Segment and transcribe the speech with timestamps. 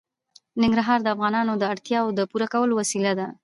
[0.61, 3.27] ننګرهار د افغانانو د اړتیاوو د پوره کولو وسیله ده.